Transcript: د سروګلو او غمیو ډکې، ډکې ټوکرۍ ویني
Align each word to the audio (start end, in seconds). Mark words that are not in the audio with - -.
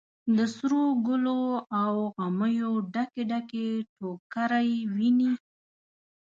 د 0.37 0.39
سروګلو 0.57 1.39
او 1.81 1.93
غمیو 2.23 2.71
ډکې، 2.93 3.23
ډکې 3.29 3.67
ټوکرۍ 3.95 4.71
ویني 4.95 5.31